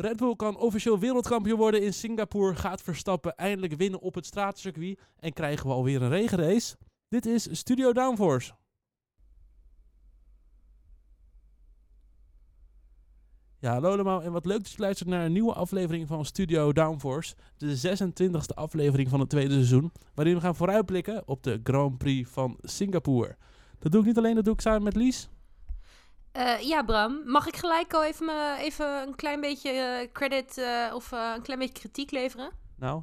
[0.00, 2.54] Red Bull kan officieel wereldkampioen worden in Singapore.
[2.54, 5.00] Gaat Verstappen eindelijk winnen op het straatcircuit.
[5.18, 6.76] En krijgen we alweer een regenrace.
[7.08, 8.52] Dit is Studio Downforce.
[13.58, 16.72] Ja, hallo allemaal en wat leuk dat je luistert naar een nieuwe aflevering van Studio
[16.72, 17.34] Downforce.
[17.56, 19.92] De 26e aflevering van het tweede seizoen.
[20.14, 23.36] Waarin we gaan vooruitblikken op de Grand Prix van Singapore.
[23.78, 25.28] Dat doe ik niet alleen, dat doe ik samen met Lies.
[26.36, 27.22] Uh, ja, Bram.
[27.24, 31.42] Mag ik gelijk al even, me, even een klein beetje uh, credit uh, of een
[31.42, 32.50] klein beetje kritiek leveren?
[32.76, 33.02] Nou?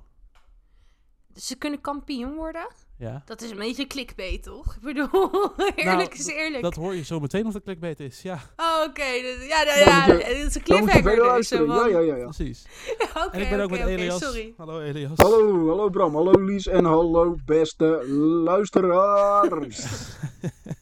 [1.36, 2.68] Ze kunnen kampioen worden.
[2.98, 3.22] Ja.
[3.26, 4.76] Dat is een beetje clickbait, toch?
[4.76, 5.08] Ik bedoel,
[5.76, 6.64] eerlijk nou, is eerlijk.
[6.64, 8.40] Dat hoor je zo meteen of dat clickbait is, ja.
[8.56, 8.90] Oh, oké.
[8.90, 9.18] Okay.
[9.48, 11.50] Ja, nou, ja, het is een cliffhanger dus.
[11.50, 12.24] Ja, ja, ja, ja.
[12.24, 12.66] Precies.
[13.14, 14.22] ja, okay, en ik ben ook okay, met Elias.
[14.22, 14.54] sorry.
[14.58, 15.12] Hallo Elias.
[15.16, 18.08] Hallo, hallo Bram, hallo Lies en hallo beste
[18.44, 19.86] luisteraars.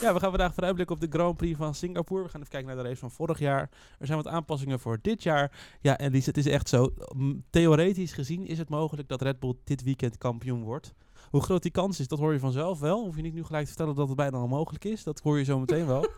[0.00, 2.22] ja, we gaan vandaag vooruitblikken op de Grand Prix van Singapore.
[2.22, 3.70] We gaan even kijken naar de race van vorig jaar.
[3.98, 5.76] Er zijn wat aanpassingen voor dit jaar.
[5.80, 6.94] Ja, en Lies, het is echt zo.
[7.50, 10.94] Theoretisch gezien is het mogelijk dat Red Bull dit weekend kampioen wordt.
[11.30, 13.04] Hoe groot die kans is, dat hoor je vanzelf wel.
[13.04, 15.04] Hoef je niet nu gelijk te vertellen dat het bijna onmogelijk is.
[15.04, 16.00] Dat hoor je zo meteen wel.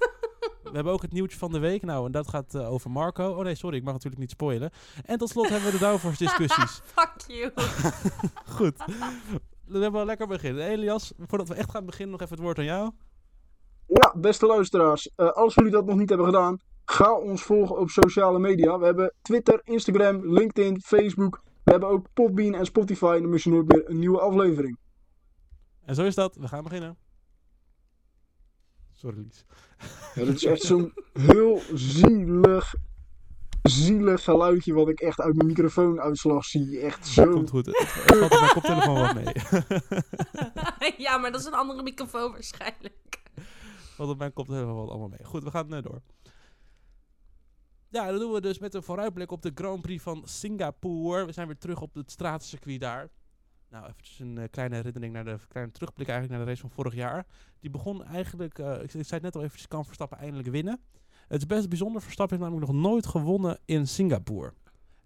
[0.62, 1.83] We hebben ook het nieuwtje van de week.
[1.83, 3.30] Nou, en dat gaat uh, over Marco.
[3.30, 4.70] Oh nee, sorry, ik mag natuurlijk niet spoilen.
[5.05, 6.80] En tot slot hebben we de Downforce discussies.
[6.97, 7.53] Fuck you.
[8.56, 8.77] Goed.
[9.67, 10.67] Dan hebben we lekker beginnen.
[10.67, 12.91] Elias, voordat we echt gaan beginnen, nog even het woord aan jou.
[13.87, 15.11] Ja, beste luisteraars.
[15.17, 18.79] Uh, als jullie dat nog niet hebben gedaan, ga ons volgen op sociale media.
[18.79, 21.42] We hebben Twitter, Instagram, LinkedIn, Facebook.
[21.65, 23.12] We hebben ook Podbean en Spotify.
[23.17, 24.79] En dan mis je nooit meer een nieuwe aflevering.
[25.84, 26.37] En zo is dat.
[26.37, 26.97] We gaan beginnen.
[28.95, 29.45] Sorry, Lies.
[30.14, 32.75] Ja, dat is echt zo'n heel zielig,
[33.62, 36.81] zielig geluidje wat ik echt uit mijn microfoonuitslag zie.
[36.81, 37.25] Echt zo.
[37.25, 37.67] Dat komt goed.
[37.67, 39.34] Het valt op mijn koptelefoon wat mee.
[41.07, 43.25] ja, maar dat is een andere microfoon waarschijnlijk.
[43.97, 45.25] Wat op mijn koptelefoon wat allemaal mee.
[45.25, 46.02] Goed, we gaan uh, door.
[47.89, 51.27] Ja, dat doen we dus met een vooruitblik op de Grand Prix van Singapore.
[51.27, 53.08] We zijn weer terug op het straatcircuit daar.
[53.70, 56.77] Nou, even een uh, kleine herinnering naar de kleine terugblik eigenlijk naar de race van
[56.77, 57.27] vorig jaar.
[57.61, 60.80] Die begon eigenlijk, uh, ik, ik, zei het net al even, kan Verstappen eindelijk winnen.
[61.28, 64.52] Het is best bijzonder, Verstappen heeft namelijk nog nooit gewonnen in Singapore.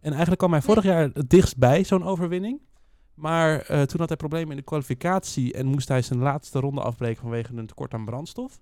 [0.00, 2.60] En eigenlijk kwam hij vorig jaar het dichtst bij zo'n overwinning.
[3.14, 6.80] Maar uh, toen had hij problemen in de kwalificatie en moest hij zijn laatste ronde
[6.80, 8.60] afbreken vanwege een tekort aan brandstof.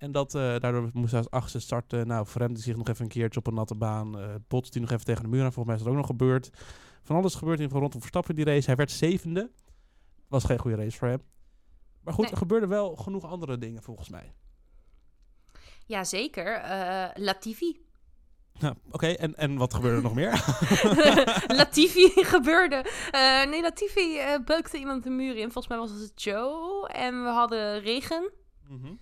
[0.00, 2.06] En dat, daardoor moest hij als achtste starten.
[2.06, 4.10] Nou, verremde zich nog even een keertje op een natte baan.
[4.48, 5.52] botste hij nog even tegen de muur aan.
[5.52, 6.50] Volgens mij is dat ook nog gebeurd.
[7.02, 8.66] Van alles gebeurt in rondom Verstappen die race.
[8.66, 9.50] Hij werd zevende.
[10.28, 11.22] Was geen goede race voor hem.
[12.02, 12.32] Maar goed, Nee.
[12.32, 14.32] er gebeurden wel genoeg andere dingen volgens mij.
[15.86, 16.54] Jazeker.
[16.54, 17.80] eh Latifi.
[18.58, 20.30] Nou, Oké, en, en wat gebeurde er nog meer?
[21.60, 22.84] Latifi gebeurde.
[23.10, 25.52] Eh, nee, Latifi eh, beukte iemand de muur in.
[25.52, 26.88] Volgens mij was het Joe.
[26.88, 28.30] En we hadden regen.
[28.68, 28.92] Mhm.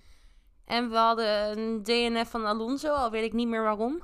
[0.69, 2.93] En we hadden een DNF van Alonso.
[2.93, 4.03] Al weet ik niet meer waarom.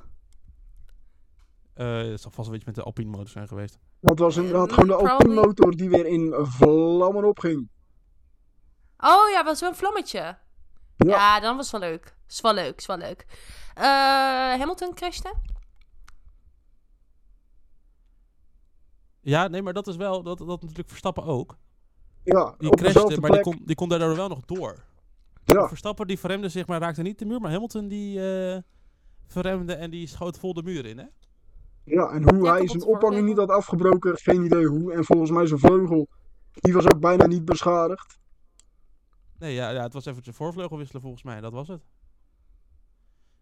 [1.74, 3.78] Eh, het zal vast een beetje met de Alpine motor zijn geweest.
[4.00, 5.16] Dat was inderdaad gewoon de Probably.
[5.16, 7.68] Alpine motor die weer in vlammen opging.
[8.98, 10.18] Oh ja, was wel een vlammetje.
[10.18, 10.36] Ja.
[10.96, 11.40] Ja.
[11.40, 12.16] dan was het wel leuk.
[12.28, 13.26] Is wel leuk, is wel leuk.
[13.74, 13.84] Eh,
[14.58, 15.34] Hamilton crashte.
[19.20, 21.56] Ja, nee, maar dat is wel, dat, dat natuurlijk Verstappen ook.
[22.22, 24.84] Ja, Die op crashte, dezelfde maar die kon, die kon daardoor wel nog door.
[25.44, 27.40] Ja, Verstappen die verremde zich, maar raakte niet de muur.
[27.40, 28.58] Maar Hamilton die eh,
[29.26, 31.04] verremde en die schoot vol de muur in, hè?
[31.84, 34.92] ja, en hoe Ja, hij zijn ophanging niet had afgebroken, geen idee hoe.
[34.92, 36.08] En volgens mij zijn vleugel,
[36.52, 38.18] die was ook bijna niet beschadigd.
[39.38, 41.82] Nee, ja, ja, het was even zijn voorvleugel wisselen volgens mij, dat was het.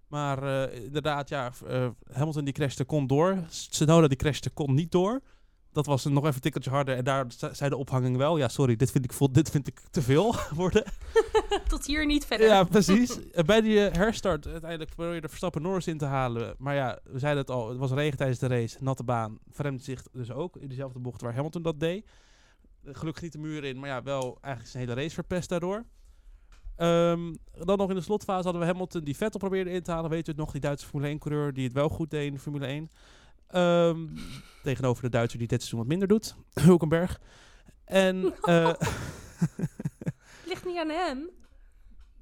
[0.06, 3.38] Maar eh, inderdaad, ja, eh, Hamilton die crashte kon door.
[3.48, 5.20] Tsunoda die crashte kon niet door.
[5.72, 8.36] Dat was nog even een tikkeltje harder en daar ze- zei de ophanging wel.
[8.38, 10.84] Ja, sorry, dit vind ik, vol, dit vind ik te veel worden.
[11.68, 12.46] Tot hier niet verder.
[12.46, 13.18] ja, precies.
[13.46, 16.54] Bij die eh, herstart uiteindelijk probeerde Verstappen Norris in te halen.
[16.58, 19.38] Maar ja, we zeiden het al, het was regen tijdens de race, natte baan.
[19.50, 22.06] Verremde zich dus ook in diezelfde bocht waar Hamilton dat deed.
[22.84, 25.84] Eh, Gelukkig niet de muur in, maar ja, wel eigenlijk zijn hele race verpest daardoor.
[26.76, 27.32] Ehm,
[27.64, 30.10] dan nog in de slotfase hadden we Hamilton die Vettel probeerde in te halen.
[30.10, 32.38] Weet u het nog, die Duitse Formule 1-coureur die het wel goed deed in de
[32.38, 32.90] Formule 1.
[33.52, 34.06] Ehm,
[34.62, 37.20] tegenover de Duitser die dit seizoen wat minder doet, Hulkenberg.
[37.84, 38.72] En eh,
[40.50, 41.30] Ligt niet aan hem.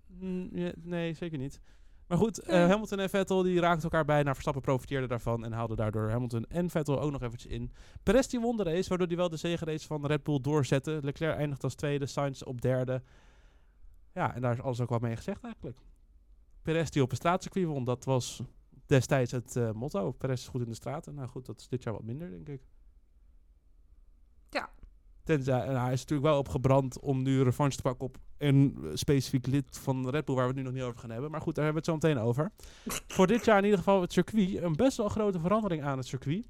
[0.06, 1.60] Mm, nee, zeker niet.
[2.06, 4.20] Maar goed, eh, Hamilton en Vettel die raakten elkaar bij.
[4.20, 7.72] Nou, Verstappen profiteerde daarvan en haalde daardoor Hamilton en Vettel ook nog eventjes in.
[8.02, 10.98] Perez die won de race, waardoor hij wel de zegenrace van Red Bull doorzette.
[11.02, 13.02] Leclerc eindigt als tweede, Sainz op derde.
[14.14, 15.78] Ja, en daar is alles ook wel mee gezegd eigenlijk.
[16.62, 18.42] Perez die op een straatcircuit won, dat was
[18.90, 20.12] destijds het eh, motto.
[20.12, 21.14] Perez is goed in de straten.
[21.14, 22.62] Nou goed, dat is dit jaar wat minder, denk ik.
[24.50, 24.70] Ja.
[25.24, 28.90] Tenzij, en hij is natuurlijk wel opgebrand om nu revanche te pakken op een eh,
[28.94, 31.30] specifiek lid van Red Bull, waar we het nu nog niet over gaan hebben.
[31.30, 32.50] Maar goed, daar hebben we het zo meteen over.
[33.16, 34.62] Voor dit jaar in ieder geval het circuit.
[34.62, 36.46] Een best wel grote verandering aan het circuit.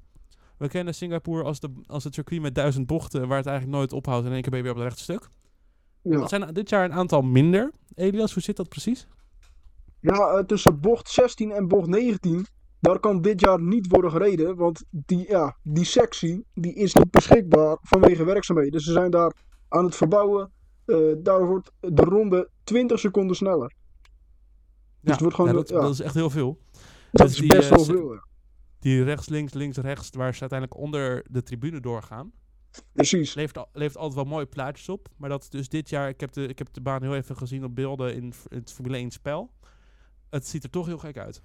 [0.57, 3.93] We kennen Singapore als, de, als het circuit met duizend bochten, waar het eigenlijk nooit
[3.93, 5.29] ophoudt en in één keer ben je weer op het rechte stuk.
[6.01, 7.71] Ja, Dat zijn dit jaar een aantal minder.
[7.95, 9.07] Elias, hoe zit dat precies?
[10.01, 12.45] Ja eh, tussen bocht 16 en bocht 19,
[12.79, 14.55] daar kan dit jaar niet worden gereden.
[14.55, 18.79] Want die, ja, die sectie die is niet beschikbaar vanwege werkzaamheden.
[18.81, 19.33] Ze zijn daar
[19.67, 20.51] aan het verbouwen.
[20.85, 23.73] Eh, daar wordt de ronde 20 seconden sneller.
[25.01, 25.79] Ja, het wordt gewoon, ja, dat, ja.
[25.81, 26.59] dat is echt heel veel.
[27.11, 28.13] Dat Dus is die, best eh, wel veel.
[28.13, 28.23] ja.
[28.79, 32.31] Die rechts, links, links, rechts, waar ze uiteindelijk onder de tribune doorgaan.
[32.93, 33.33] Precies.
[33.33, 35.07] levert, al- levert altijd wel mooie plaatjes op.
[35.17, 37.63] Maar dat dus dit jaar, ik heb de, ik heb de baan heel even gezien
[37.63, 39.51] op beelden in, in het Formule 1 spel.
[40.31, 41.43] Het ziet er toch heel gek uit.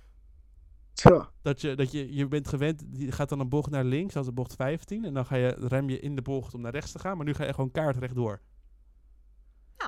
[0.93, 4.17] Ja, Dat je, dat je, je bent gewend, je gaat dan een bocht naar links,
[4.17, 5.05] als de bocht 15.
[5.05, 7.17] En dan ga je, rem je in de bocht om naar rechts te gaan.
[7.17, 8.41] Maar nu ga je gewoon kaart rechtdoor.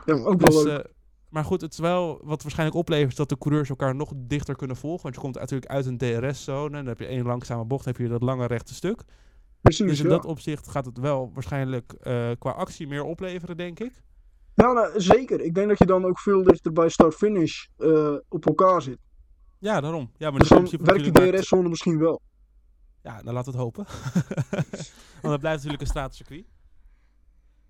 [0.04, 0.78] ja ook wel Dus, leuk.
[0.84, 0.92] eh,
[1.28, 4.56] maar goed, het is wel wat waarschijnlijk oplevert is dat de coureurs elkaar nog dichter
[4.56, 5.02] kunnen volgen.
[5.02, 6.66] Want je komt natuurlijk uit een DRS-zone.
[6.66, 9.02] En dan heb je één langzame bocht, dan heb je dat lange rechte stuk.
[9.60, 10.10] Precies, Dus in ja.
[10.10, 14.02] dat opzicht gaat het wel waarschijnlijk eh, qua actie meer opleveren, denk ik.
[14.62, 15.40] Ja, nou, zeker.
[15.40, 18.98] Ik denk dat je dan ook veel dichter bij start-finish eh, op elkaar zit.
[19.58, 20.10] Ja, daarom.
[20.16, 22.20] Ja, maar Dus dan werkt die DRS-zone misschien wel.
[23.02, 23.84] Ja, dan laten we het hopen.
[25.22, 26.46] want het blijft natuurlijk een straatcircuit.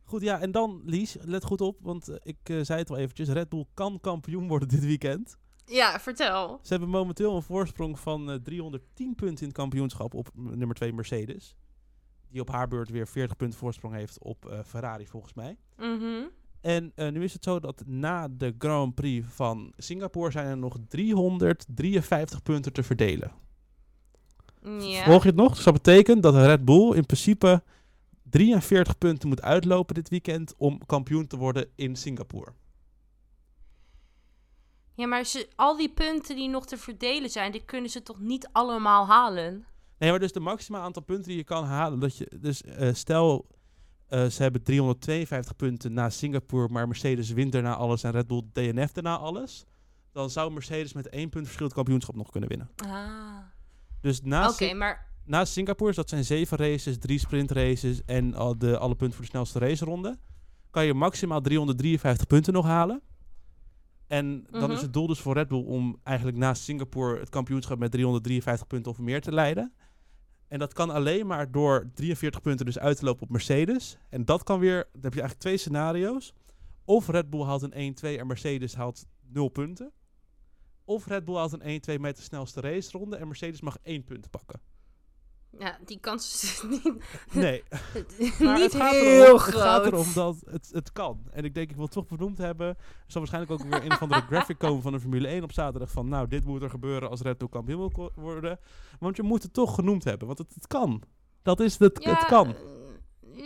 [0.03, 2.97] Goed, ja, en dan Lies, let goed op, want eh, ik eh, zei het al
[2.97, 3.29] eventjes.
[3.29, 5.39] Red Bull kan kampioen worden dit weekend.
[5.69, 6.59] Ja, vertel.
[6.63, 10.93] Ze hebben momenteel een voorsprong van eh, 310 punten in het kampioenschap op nummer 2
[10.93, 11.57] Mercedes.
[12.31, 15.57] Die op haar beurt weer 40 punten voorsprong heeft op eh, Ferrari volgens mij.
[15.77, 16.27] Mhm.
[16.61, 20.59] En eh, nu is het zo dat na de Grand Prix van Singapore zijn er
[20.59, 23.33] nog 353 punten te verdelen.
[24.63, 25.05] Ja.
[25.05, 25.55] Volg je het nog?
[25.55, 27.63] Dus dat betekent dat Red Bull in principe
[28.23, 32.53] 43 punten moet uitlopen dit weekend om kampioen te worden in Singapore.
[34.95, 38.21] Ja, maar ze, al die punten die nog te verdelen zijn, die kunnen ze toch
[38.21, 39.67] niet allemaal halen?
[39.99, 42.01] Nee, maar dus de maximaal aantal punten die je kan halen.
[42.01, 43.47] Dat je, dus eh, stel,
[44.09, 48.43] eh, ze hebben 352 punten na Singapore, maar Mercedes wint daarna alles en Red Bull
[48.53, 49.65] DNF daarna alles.
[50.13, 52.71] Dan zou Mercedes met één punt verschil het kampioenschap nog kunnen winnen.
[52.77, 53.37] Ah.
[54.01, 58.95] Dus na, maar na Singapore, dat zijn zeven races, drie sprintraces en al de, alle
[58.95, 60.19] punten voor de snelste raceronde,
[60.71, 63.03] kan je maximaal 353 punten nog halen.
[64.07, 64.71] En dan Mhm.
[64.73, 68.67] is het doel dus voor Red Bull om eigenlijk na Singapore het kampioenschap met 353
[68.67, 69.73] punten of meer te leiden.
[70.49, 73.99] En dat kan alleen maar door 43 punten dus uit te lopen op Mercedes.
[74.09, 76.35] En dat kan weer, dan heb je eigenlijk twee scenario's.
[76.85, 79.93] Of Red Bull haalt een 1-2 en Mercedes haalt 0 punten.
[80.85, 84.31] Of Red Bull haalt een 1-2 met de snelste raceronde en Mercedes mag 1 punt
[84.31, 84.61] pakken.
[85.59, 87.63] Ja, die kans is niet, Nee,
[88.41, 89.55] maar niet het gaat heel erom, groot.
[89.55, 91.21] Het gaat erom dat het, het kan.
[91.31, 92.67] En ik denk, ik wil het toch benoemd hebben.
[92.67, 95.53] Er zal waarschijnlijk ook weer een of andere graphic komen van de Formule 1 op
[95.53, 95.91] zaterdag.
[95.91, 98.59] Van nou, dit moet er gebeuren als Red Bull kampioen wil worden.
[98.99, 101.03] Want je moet het toch genoemd hebben, want het, het kan.
[101.43, 102.55] Dat is het, het kan.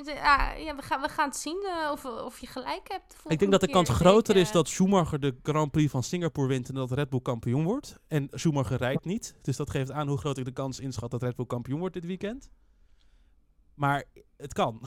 [0.05, 3.17] Ja, ja we, gaan, we gaan het zien eh, of, of je gelijk hebt.
[3.23, 6.03] de Ik denk dat de kans groter is eh, dat Schumacher de Grand Prix van
[6.03, 7.99] Singapore wint en dat Red Bull kampioen wordt.
[8.09, 9.35] En Schumacher rijdt niet.
[9.43, 11.95] Dus dat geeft aan hoe groot ik de kans inschat dat Red Bull kampioen wordt
[11.95, 12.51] dit weekend.
[13.75, 14.05] Maar
[14.37, 14.81] het kan.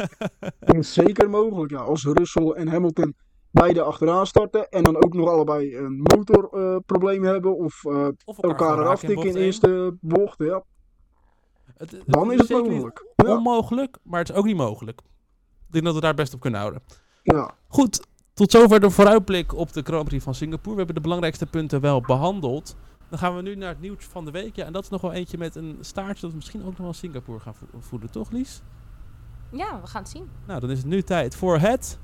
[0.80, 1.78] Zeker mogelijk, ja.
[1.78, 3.14] Als Russell en Hamilton
[3.50, 8.68] beide achteraan starten en dan ook nog allebei een motorprobleem hebben of eh, of elkaar
[8.68, 10.64] gewoon eraf tikken in de eerste bocht, ja.
[11.76, 13.04] Het- het Dan is het mogelijk.
[13.16, 13.36] Ja.
[13.36, 15.00] onmogelijk, maar het is ook niet mogelijk.
[15.66, 16.82] Ik denk dat we daar best op kunnen houden.
[17.22, 17.50] ja.
[17.68, 20.70] Goed, tot zover de vooruitblik op de Grand Prix van Singapore.
[20.70, 22.76] We hebben de belangrijkste punten wel behandeld.
[23.08, 24.56] Dan gaan we nu naar het nieuws van de week.
[24.56, 26.76] Ja, en dat is nog wel eentje met een staartje dat we misschien ook nog
[26.78, 28.62] wel Singapore gaan vo- voeden, toch Lies?
[29.50, 30.28] Ja, we gaan het zien.
[30.46, 31.98] Nou, dan is het nu tijd voor het...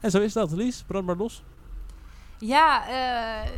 [0.00, 0.82] En zo is dat, Lies.
[0.82, 1.42] Brand maar los.
[2.38, 3.50] Ja, eh,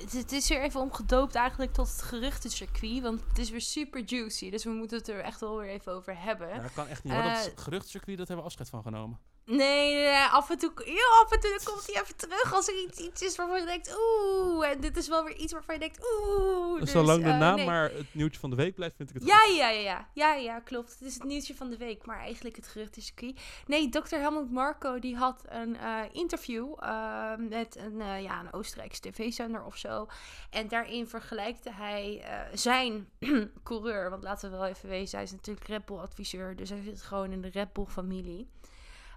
[0.00, 3.02] het, het is weer even omgedoopt eigenlijk tot het geruchtencircuit.
[3.02, 4.50] Want het is weer super juicy.
[4.50, 6.48] Dus we moeten het er echt wel weer even over hebben.
[6.48, 7.22] Ja, dat kan echt niet hoor.
[7.22, 9.18] Dat is Eh, geruchtcircuit, dat hebben we afscheid van genomen.
[9.50, 12.98] Nee, af en toe, heel af en toe komt hij even terug als er iets,
[12.98, 14.68] iets is waarvan je denkt, oeh.
[14.68, 16.80] En dit is wel weer iets waarvan je denkt, oeh.
[16.80, 17.66] Dus zolang de eh, naam nee.
[17.66, 19.56] maar het nieuwtje van de week blijft, vind ik het Ja, goed.
[19.56, 20.90] ja, ja, ja, ja, ja, klopt.
[20.90, 23.40] Het is het nieuwtje van de week, maar eigenlijk het geruchtencircuit.
[23.66, 24.14] Nee, Dr.
[24.14, 29.64] Helmut Marco die had een eh, interview eh, met een, eh, ja, een Oostenrijkse tv-zender
[29.64, 30.06] of zo.
[30.50, 33.08] En daarin vergelijkte hij zijn
[33.62, 37.02] coureur, want laten we wel even wezen, hij is natuurlijk Red Bull-adviseur, dus hij zit
[37.02, 38.48] gewoon in de Red Bull-familie.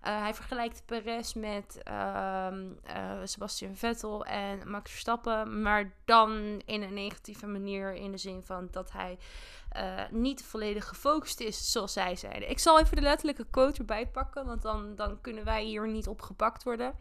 [0.04, 6.82] Eh, hij vergelijkt Perez met ehm, eh, Sebastian Vettel en Max Verstappen, maar dan in
[6.82, 9.18] een negatieve manier in de zin van dat hij
[9.74, 12.50] eh, niet volledig gefocust is, zoals zij zeiden.
[12.50, 16.08] Ik zal even de letterlijke quote erbij pakken, want dan, dan kunnen wij hier niet
[16.08, 16.96] op gepakt worden.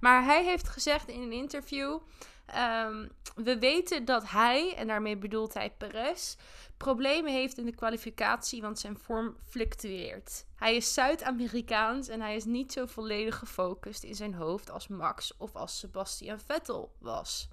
[0.00, 1.98] Maar hij heeft gezegd in een interview:
[2.46, 6.36] ehm, We weten dat hij, en daarmee bedoelt hij Perez,
[6.76, 10.46] problemen heeft in de kwalificatie, want zijn vorm fluctueert.
[10.56, 15.36] Hij is Zuid-Amerikaans en hij is niet zo volledig gefocust in zijn hoofd als Max
[15.36, 17.48] of als Sebastian Vettel was.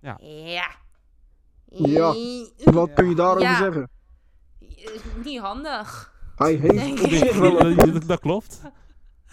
[0.00, 0.16] Ja.
[0.20, 0.88] Ja.
[1.70, 2.14] Ja.
[2.72, 3.56] Wat kun je daarover Ja.
[3.56, 3.90] zeggen?
[4.60, 6.14] eh, Niet handig.
[6.36, 7.18] Hij heeft Denk op ik.
[7.18, 8.60] zich wel een dat, dat klopt.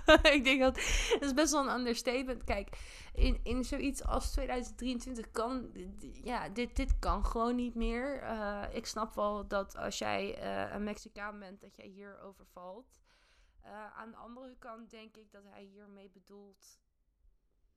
[0.37, 0.75] ik denk dat
[1.19, 2.43] dat is best wel een understatement.
[2.43, 2.77] Kijk,
[3.13, 5.69] in, in zoiets als 2023 kan
[6.23, 8.21] ja, dit, dit kan gewoon niet meer.
[8.21, 12.99] Eh, ik snap wel dat als jij eh, een Mexicaan bent, dat jij hier overvalt.
[13.61, 16.79] Eh, aan de andere kant denk ik dat hij hiermee bedoelt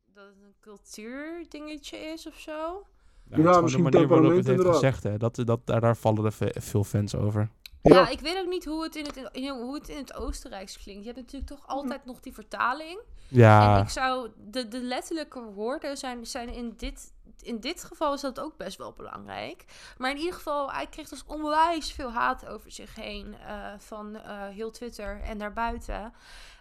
[0.06, 2.86] dat het een cultuurdingetje is of zo.
[3.30, 4.74] Ja, gewoon misschien de manier waarop het heeft inderdaad.
[4.74, 5.02] gezegd.
[5.02, 5.16] Hè.
[5.16, 7.50] Dat, dat, daar, daar vallen er ve- veel fans over.
[7.82, 7.94] Ja.
[7.94, 8.08] Ja.
[8.08, 11.00] ik weet ook niet hoe het in het, in, hoe het in het Oostenrijks klinkt.
[11.04, 12.98] Je hebt natuurlijk toch altijd nog die vertaling.
[12.98, 18.14] En Ja, ik zou, de, de letterlijke woorden zijn, zijn in, dit, in dit geval
[18.14, 19.64] is dat ook best wel belangrijk.
[19.98, 24.16] Maar in ieder geval, hij kreeg dus onwijs veel haat over zich heen eh, van
[24.16, 26.12] eh, heel Twitter en daarbuiten.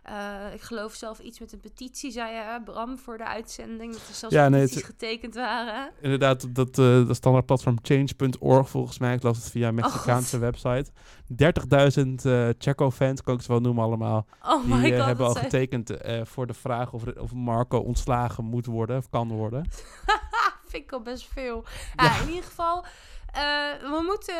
[0.03, 3.91] Eh, ik geloof zelf iets met een petitie, zei je, Bram, voor de uitzending.
[3.93, 5.91] Dat er zelfs Ja, nee, petities het- getekend waren.
[6.01, 9.13] inderdaad, dat, eh dat standaardplatform change.org volgens mij.
[9.13, 10.91] Ik las het via een Oh, Mexicaanse website.
[11.27, 14.25] 30.000 eh Checo-fans, kan ik ze wel noemen allemaal.
[14.41, 15.05] Oh Die my god.
[15.05, 15.91] hebben al getekend
[16.23, 19.65] voor de vraag of, of Marco ontslagen moet worden of kan worden.
[20.69, 21.63] vind ik al best veel.
[21.95, 22.85] Ja, in ieder geval.
[23.33, 23.41] eh,
[23.81, 24.35] we moeten.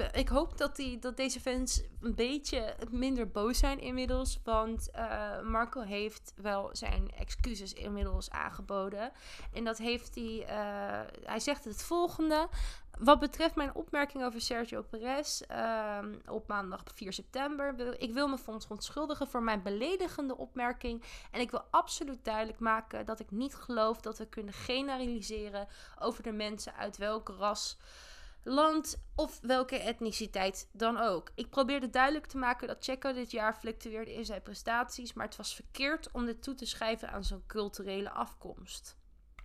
[0.00, 4.40] eh, ik hoop dat, die, dat deze fans een beetje minder boos zijn inmiddels.
[4.44, 9.12] Want eh, Marco heeft wel zijn excuses inmiddels aangeboden.
[9.52, 10.44] En dat heeft hij.
[11.24, 12.48] hij zegt het volgende.
[12.98, 18.00] Wat betreft mijn opmerking over Sergio Perez ehm, op maandag 4 september.
[18.00, 21.02] Ik wil me verontschuldigen voor mijn beledigende opmerking.
[21.30, 26.22] En ik wil absoluut duidelijk maken dat ik niet geloof dat we kunnen generaliseren over
[26.22, 27.78] de mensen uit welk ras,
[28.42, 31.30] land of welke etniciteit dan ook.
[31.34, 35.36] Ik probeerde duidelijk te maken dat Checo dit jaar fluctueerde in zijn prestaties, maar het
[35.36, 38.96] was verkeerd om dit toe te schrijven aan zijn culturele afkomst.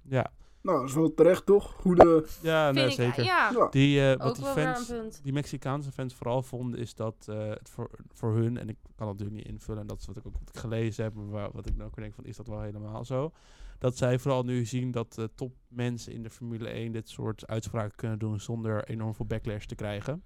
[0.04, 1.72] Ja, Nou, dat is wel terecht toch?
[1.72, 2.26] Goede...
[2.42, 3.24] ja nee, ik, zeker.
[3.24, 3.68] ja, Ja.
[3.70, 4.88] Die, eh, ook wat die fans,
[5.22, 9.08] die Mexicaanse fans vooral vonden, is dat eh, het voor, voor hun, en ik kan
[9.08, 11.30] dat natuurlijk niet invullen, en dat is wat ik ook wat ik gelezen heb, maar
[11.30, 13.32] wa- wat ik nou ook denk van, is dat wel helemaal zo?
[13.78, 17.96] Dat zij vooral nu zien dat eh, topmensen in de Formule 1 dit soort uitspraken
[17.96, 20.24] kunnen doen zonder enorm veel backlash te krijgen.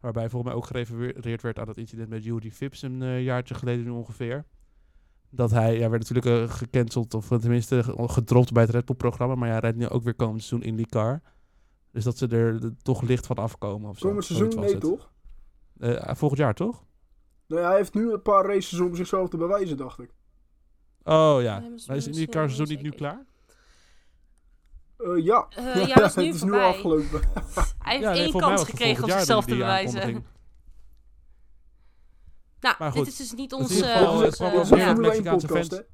[0.00, 3.54] Waarbij volgens mij ook gerefereerd werd aan dat incident met Judy Phipps een eh, jaartje
[3.54, 4.44] geleden nu ongeveer.
[5.30, 8.96] Dat hij, ja, werd natuurlijk eh, gecanceld, of tenminste ge- gedropt bij het Red Bull
[8.96, 11.20] programma, maar ja, hij rijdt nu ook weer komend seizoen in die car.
[11.92, 14.06] Dus dat ze er eh, toch licht van afkomen of zo.
[14.08, 14.60] Komend seizoen?
[14.60, 14.80] Nee het.
[14.80, 15.10] toch?
[15.78, 16.84] Eh, volgend jaar toch?
[17.46, 20.10] Nou ja, hij heeft nu een paar races om zichzelf te bewijzen, dacht ik.
[21.02, 23.24] Oh Ja, Maar is die misschien car seizoen niet nu klaar?
[24.96, 25.46] Eh, ja.
[25.50, 27.20] Eh, ja, dat is nu het is nu afgelopen.
[27.78, 30.24] Hij heeft ja, nee, één kans gekregen om zichzelf te die bewijzen.
[32.60, 34.00] Nou, Maar dit goed, is dus niet onze- het ja.
[34.00, 35.86] dat Formule 1 Mexicaanse podcast, fans-?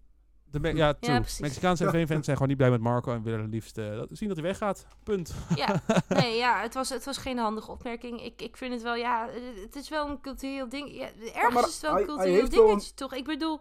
[0.51, 1.23] De ja.
[1.41, 1.91] Mexicaanse Ja.
[1.91, 4.47] F1-fans zijn gewoon niet blij met Marco en willen liefst eh, dat- zien dat hij
[4.47, 4.87] weggaat.
[5.03, 5.35] Punt.
[5.55, 8.23] Ja, nee, ja, het was, het was geen handige opmerking.
[8.23, 9.29] Ik, ik vind het wel, ja,
[9.63, 10.93] het is wel een cultureel ding.
[10.99, 13.15] Ja, ergens is het wel een hij cultureel dingetje, toch?
[13.15, 13.61] Ik bedoel,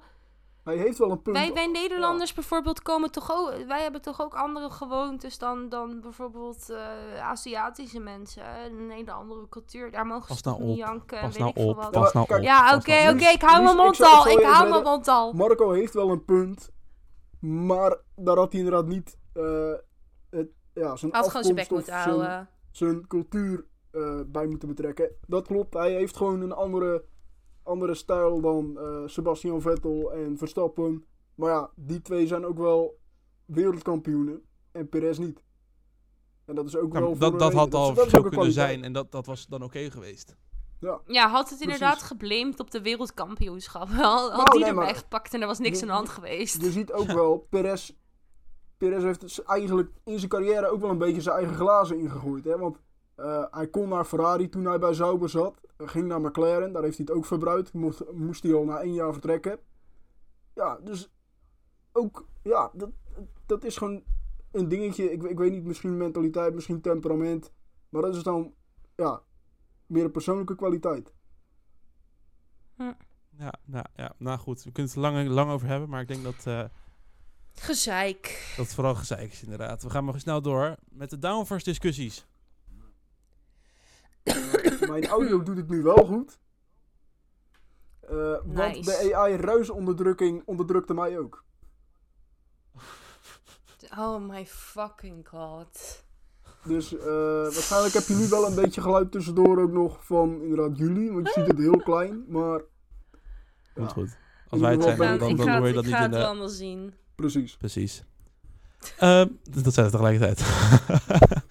[0.66, 1.38] Hij heeft wel een punt.
[1.38, 6.02] wij, wij Nederlanders bijvoorbeeld komen toch ook, wij hebben toch ook andere gewoontes dan, dan
[6.02, 8.44] bijvoorbeeld eh, Aziatische mensen.
[8.66, 9.92] Een hele andere cultuur.
[9.92, 11.76] Daar mogen Pas ze nou niet op, janken en Pas weet nou ik veel op,
[11.76, 11.92] wat.
[11.92, 12.42] pas nou.
[12.42, 14.28] Ja, oké, nou oké, ik hou mijn mond ik al.
[14.28, 15.34] Ik hou mijn mond al.
[15.34, 16.72] Marco heeft wel een punt.
[17.40, 19.74] Maar daar had hij inderdaad niet eh,
[20.30, 22.50] het, ja, zijn Hij had gewoon zijn bek moeten zijn- houden.
[22.72, 25.12] zijn cultuur eh, bij moeten betrekken.
[25.28, 27.04] Dat klopt, hij heeft gewoon een andere,
[27.66, 31.06] andere stijl dan eh, Sebastian Vettel en Verstappen.
[31.36, 33.00] Maar ja, die twee zijn ook wel
[33.46, 34.42] wereldkampioenen
[34.72, 35.44] en Perez niet.
[36.46, 38.94] En dat is ook Ja, wel voor dat, dat had al zo kunnen zijn en
[38.94, 40.36] dat, dat was dan oké geweest.
[40.80, 41.00] Ja.
[41.06, 43.88] Ja, had het inderdaad geblamed op de wereldkampioenschap.
[43.90, 46.10] Had, had Nou, die nee, erbij gepakt en er was niks Je- aan de hand
[46.10, 46.62] geweest.
[46.62, 47.92] Je ziet ook wel, Perez,
[48.78, 52.44] Perez heeft dus eigenlijk in zijn carrière ook wel een beetje zijn eigen glazen ingegooid.
[52.44, 52.58] Hè?
[52.58, 52.78] Want
[53.16, 55.62] eh, hij kon naar Ferrari toen hij bij Sauber zat.
[55.78, 57.74] Ging naar McLaren, daar heeft hij het ook verbruikt.
[57.74, 59.60] Moest, moest hij al na één jaar vertrekken.
[60.54, 61.12] Ja, dus
[61.92, 62.90] ook, ja, dat,
[63.46, 64.04] dat is gewoon
[64.52, 65.12] een dingetje.
[65.12, 67.52] Ik, ik weet niet, misschien mentaliteit, misschien temperament.
[67.90, 68.54] Maar dat is dan,
[68.96, 69.22] ja,
[69.86, 71.14] meer een persoonlijke kwaliteit.
[73.38, 76.08] Ja, nou, ja, nou goed, we kunnen het er lang, lang over hebben, maar ik
[76.08, 76.64] denk dat, eh,
[77.54, 78.54] Gezeik.
[78.58, 79.84] dat vooral gezeik is inderdaad.
[79.84, 82.26] We gaan maar snel door met de downforce discussies.
[84.88, 86.40] Mijn audio doet het nu wel goed.
[88.02, 88.82] Eh, Want Nice.
[88.82, 91.44] de AI-ruisonderdrukking onderdrukte mij ook.
[93.98, 96.04] Oh my fucking god.
[96.64, 97.06] Dus eh,
[97.44, 101.12] waarschijnlijk heb je nu wel een beetje geluid tussendoor ook nog van inderdaad jullie.
[101.12, 102.62] Want je ziet het heel klein, maar
[103.74, 103.94] Komt Ja.
[103.94, 104.18] goed.
[104.50, 105.98] Als wij het zeggen, Ik ga, dan, ik dan ga, hoor je dat ik niet
[106.00, 106.26] ga in het de...
[106.28, 106.94] allemaal zien.
[107.16, 107.58] precies.
[107.58, 108.04] Precies.
[109.00, 109.28] Ehm,
[109.64, 110.40] dat zijn we tegelijkertijd.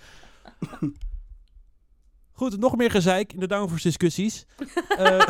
[2.37, 4.47] Goed, nog meer gezeik in de downforce discussies.
[4.89, 5.27] Eh,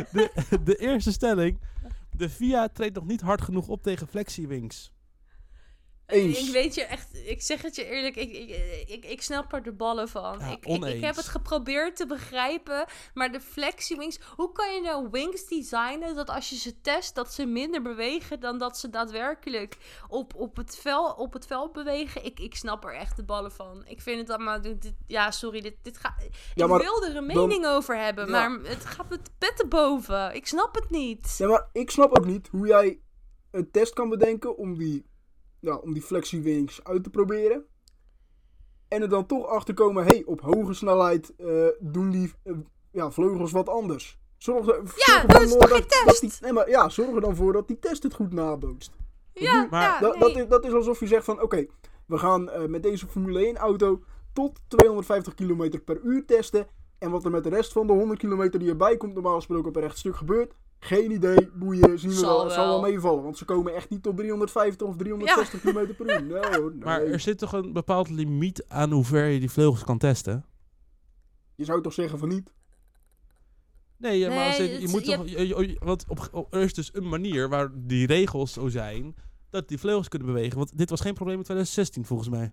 [0.12, 0.30] de,
[0.64, 1.58] de eerste stelling.
[2.16, 4.92] De VIA treedt nog niet hard genoeg op tegen flexiwings.
[6.06, 6.46] Eens.
[6.46, 8.48] Ik weet je echt, ik zeg het je eerlijk, ik, ik,
[8.88, 10.38] ik, ik snap er de ballen van.
[10.38, 12.84] Ja, ik, ik, heb het geprobeerd te begrijpen,
[13.14, 17.32] maar de flexi-wings, hoe kan je nou wings designen dat als je ze test, dat
[17.32, 19.76] ze minder bewegen dan dat ze daadwerkelijk
[20.08, 22.24] op, op, het, vel, op het veld bewegen?
[22.24, 23.84] Ik, ik snap er echt de ballen van.
[23.86, 26.14] Ik vind het allemaal, dit, ja sorry, dit, dit gaat,
[26.54, 28.48] Ja, ik wil er een dan- mening over hebben, Ja.
[28.48, 30.34] maar het gaat met petten boven.
[30.34, 31.34] Ik snap het niet.
[31.38, 33.00] Ja, maar ik snap ook niet hoe jij
[33.50, 35.06] een test kan bedenken om die,
[35.66, 37.64] ja, om die flexie-wings uit te proberen.
[38.88, 42.52] En er dan toch achter komen, hey, op hoge snelheid eh, doen die eh,
[42.90, 44.18] ja, vleugels wat anders.
[44.36, 46.20] Zorg er, zorg er dat dan is voor toch geen test?
[46.20, 48.92] die, nee, maar ja, zorg er dan voor dat die test het goed nabootst.
[49.32, 50.18] Ja, Maar ja, nee.
[50.18, 51.66] dat, is, dat is alsof je zegt van, oké,
[52.06, 56.66] we gaan eh, met deze Formule 1 auto tot 250 km per uur testen.
[56.98, 59.68] En wat er met de rest van de 100 km die erbij komt, normaal gesproken
[59.68, 60.54] op een rechtstuk gebeurt.
[60.78, 62.90] Geen idee, boeien, zien we Zal wel, zal wel wel.
[62.90, 63.22] meevallen.
[63.22, 66.22] Want ze komen echt niet tot 350 of 360 km per uur.
[66.42, 66.84] Nee hoor, nee.
[66.84, 70.44] Maar er zit toch een bepaald limiet aan hoe ver je die vleugels kan testen?
[71.54, 72.52] Je zou toch zeggen van niet?
[73.96, 75.28] Nee, ja, maar het- je moet je toch...
[75.28, 79.14] je- je- want op, op- er is dus een manier waar die regels zo zijn...
[79.50, 80.56] dat die vleugels kunnen bewegen.
[80.58, 82.52] Want dit was geen probleem in 2016, volgens mij.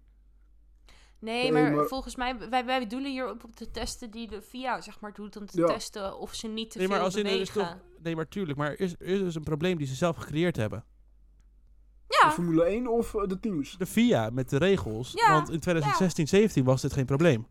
[1.24, 4.28] Nee, Nee, maar, maar- volgens mij, wij, wij doelen hier op, op de testen die
[4.28, 5.66] de VIA zeg maar doet, om te Ja.
[5.68, 7.62] testen of ze niet te Nee, maar veel als in is bewegen.
[7.62, 7.78] toch...
[8.04, 8.58] Nee, maar tuurlijk.
[8.58, 10.84] Maar er is, er is dus een probleem die ze zelf gecreëerd hebben.
[12.08, 13.78] De Ja, Formule 1 of eh, de teams?
[13.78, 15.12] De VIA met de regels.
[15.12, 17.48] Ja, Want in 2016, 17 was dit geen probleem.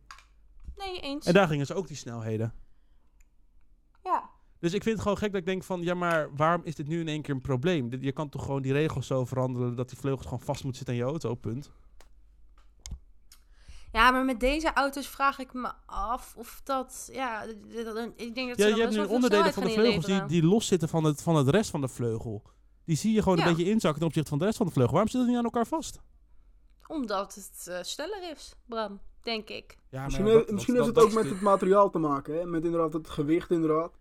[0.77, 1.27] nee, eens.
[1.27, 2.55] En daar gingen ze ook die snelheden.
[4.03, 4.31] Ja.
[4.59, 5.83] Dus ik vind het gewoon gek dat ik denk van...
[5.83, 7.89] Ja, maar waarom is dit nu in één keer een probleem?
[8.01, 9.77] Je kan toch gewoon die regels zo veranderen...
[9.77, 11.71] dat die vleugels gewoon vast moeten zitten aan je auto, punt.
[13.93, 18.61] Ja, maar met deze auto's vraag ik me af of dat, ja, ik denk dat
[18.61, 21.05] ze Ja, je hebt nu onderdelen snelheid van de vleugels die, die los zitten van
[21.05, 22.43] het, van het rest van de vleugel.
[22.85, 23.47] Die zie je gewoon Ja.
[23.47, 24.93] een beetje inzakken ten opzichte van de rest van de vleugel.
[24.93, 26.01] Waarom zitten die aan elkaar vast?
[26.87, 29.77] Omdat het eh, sneller is, Bram, denk ik.
[29.91, 31.91] Ja, Misschien, maar he- dat- misschien dat- heeft dat- het ook met is het materiaal
[31.91, 32.35] te maken.
[32.39, 32.45] Hè?
[32.47, 33.93] Met inderdaad het gewicht inderdaad.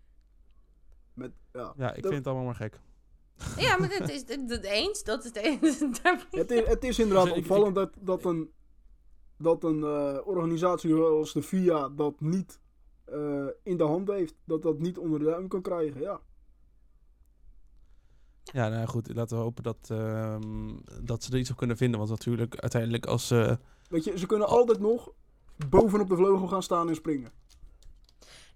[1.13, 1.73] Met, ja.
[1.77, 2.79] Ja, ik Dat- vind het allemaal maar gek.
[3.57, 5.31] Ja, maar dat is het het eens, dat is
[5.79, 6.01] het
[6.31, 8.51] Het is, het is inderdaad Dus ik- opvallend dat, dat een,
[9.43, 12.59] dat een eh, organisatie zoals de FIA dat niet
[13.05, 14.35] eh, in de hand heeft.
[14.45, 16.01] Dat dat niet onder de duim kan krijgen.
[16.01, 16.19] Ja.
[18.43, 19.13] Ja, nou goed.
[19.13, 20.69] Laten we hopen dat, ehm,
[21.01, 21.99] dat ze er iets op kunnen vinden.
[21.99, 23.57] Want natuurlijk, uiteindelijk als ze...
[23.89, 25.11] Weet je, ze kunnen altijd nog
[25.69, 27.31] bovenop de vleugel gaan staan en springen.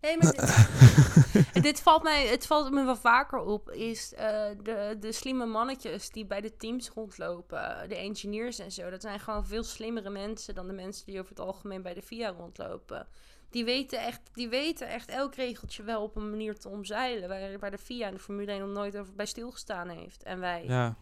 [0.06, 4.98] Nee, maar dit, dit valt mij, het valt me wel vaker op, is eh, de,
[5.00, 8.89] de slimme mannetjes die bij de teams rondlopen, de engineers en zo.
[8.89, 12.02] Dat zijn gewoon veel slimmere mensen dan de mensen die over het algemeen bij de
[12.02, 13.08] FIA rondlopen.
[13.50, 17.60] Die weten echt, die weten echt elk regeltje wel op een manier te omzeilen, waar,
[17.60, 20.24] waar de FIA en de Formule 1 nog nooit over bij stilgestaan heeft.
[20.24, 20.65] En wij.
[20.65, 20.96] Ja,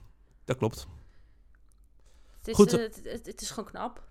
[0.46, 0.88] dat klopt.
[2.38, 4.02] het, is, goed, eh, het, het, het is gewoon knap.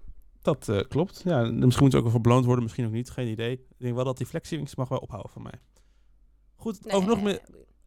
[0.42, 1.22] Dat eh, klopt.
[1.24, 2.62] Ja, en misschien moet het ook wel voor beloond worden.
[2.64, 3.10] Misschien ook niet.
[3.10, 3.52] Geen idee.
[3.52, 5.60] Ik denk wel dat die flexie mag wel ophouden van mij.
[6.54, 7.40] Goed, over nog meer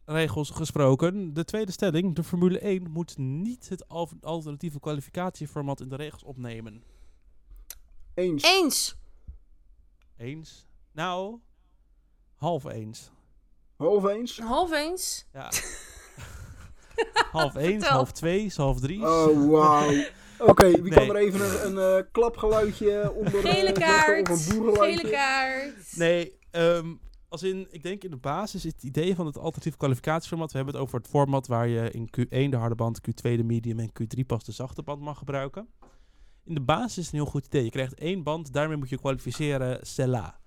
[0.04, 1.34] regels gesproken.
[1.34, 2.14] De tweede stelling.
[2.14, 6.82] De Formule 1 moet niet het al- alternatieve kwalificatieformat in de regels opnemen.
[8.14, 8.42] Eens.
[8.42, 8.96] Eens.
[10.16, 10.66] Eens?
[10.92, 11.38] Nou,
[12.34, 13.10] half eens.
[13.76, 14.38] Half eens.
[14.38, 15.26] Half eens.
[15.32, 15.52] Ja.
[17.32, 19.02] half eens, half twee, half drie.
[19.02, 19.92] Oh, wauw.
[20.38, 24.30] Oké, wie kan er even een, een eh, klapgeluidje onder Gele kaart.
[24.30, 24.98] Of een boergeluidje?
[24.98, 25.96] Gele kaart.
[25.96, 26.94] Nee, ehm,
[27.28, 30.50] als in, ik denk in de basis is het idee van het alternatief kwalificatieformat.
[30.50, 33.44] We hebben het over het format waar je in Q1 de harde band, Q2 de
[33.44, 35.68] medium en Q3 pas de zachte band mag gebruiken.
[36.44, 37.64] In de basis is het een heel goed idee.
[37.64, 40.40] Je krijgt één band, daarmee moet je kwalificeren Cella.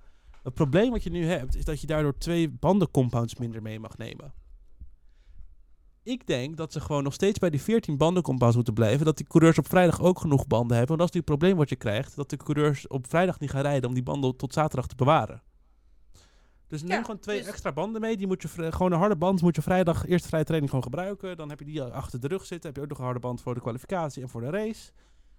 [0.43, 3.97] Het probleem wat je nu hebt, is dat je daardoor twee bandencompounds minder mee mag
[3.97, 4.33] nemen.
[6.09, 9.05] Ik denk dat ze gewoon nog steeds bij die 14 bandencompounds moeten blijven.
[9.05, 10.97] Dat die coureurs op vrijdag ook genoeg banden hebben.
[10.97, 12.15] Want dat is nu het probleem wat je krijgt.
[12.15, 15.41] Dat de coureurs op vrijdag niet gaan rijden om die banden tot zaterdag te bewaren.
[16.67, 18.17] Dus neem Ja, gewoon twee dus- extra banden mee.
[18.17, 21.37] Die moet je gewoon een harde band moet je vrijdag eerste vrije training gewoon gebruiken.
[21.37, 22.69] Dan heb je die achter de rug zitten.
[22.69, 24.91] Heb je ook nog een harde band voor de kwalificatie en voor de race.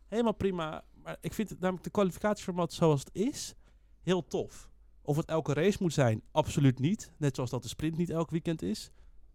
[0.09, 0.85] Helemaal prima.
[1.03, 3.55] Maar ik vind het namelijk de kwalificatieformat zoals het is
[4.01, 4.71] heel tof.
[5.03, 7.13] Of het elke race moet zijn, absoluut niet.
[7.17, 8.91] Net zoals dat de sprint niet elk weekend is.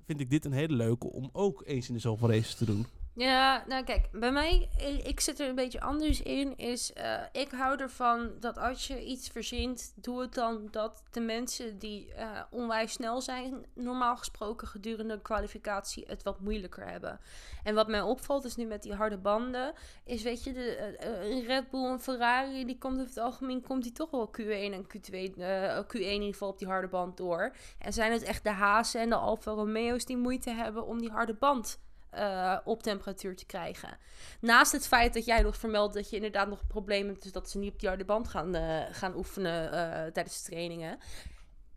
[0.06, 2.86] Vind ik dit een hele leuke om ook eens in de zoveel races te doen.
[3.16, 7.22] Ja, nou kijk, bij mij, ik, ik zit er een beetje anders in, is eh,
[7.32, 12.14] ik hou ervan dat als je iets verzint, doe het dan dat de mensen die
[12.14, 17.20] eh, onwijs snel zijn, normaal gesproken gedurende een kwalificatie het wat moeilijker hebben.
[17.66, 19.74] En wat mij opvalt is nu met die harde banden,
[20.04, 23.18] is weet je, de, eh, eh, een Red Bull en Ferrari, die komt over het
[23.18, 26.68] algemeen, komt die toch wel Q1 en Q2, eh, Q1 in ieder geval op die
[26.68, 27.56] harde band door.
[27.80, 31.12] En zijn het echt de Hazen en de Alfa Romeo's die moeite hebben om die
[31.12, 31.80] harde band
[32.16, 33.98] eh, op temperatuur te krijgen.
[34.40, 37.32] Naast het feit dat jij nog vermeldt dat je inderdaad nog een probleem hebt, dus
[37.32, 40.98] dat ze niet op die harde band gaan, eh, gaan oefenen eh, tijdens de trainingen.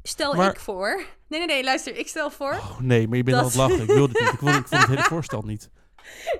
[0.03, 0.97] Stel Maar- ik voor.
[1.29, 2.53] Nee, nee, nee, luister, ik stel voor.
[2.53, 3.83] Oh, nee, maar je bent Dat- aan het lachen.
[3.89, 4.33] Ik wil dit niet.
[4.33, 5.71] Ik, wil, ik vond het hele voorstel niet.